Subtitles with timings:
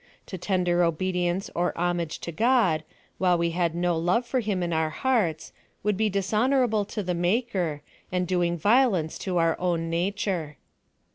[0.25, 2.83] To tender obedience or homage to God,
[3.19, 7.03] while we had no love for him in our hearts, would be dishonora ble to
[7.03, 10.57] the Maker, and doing violence to our own nature.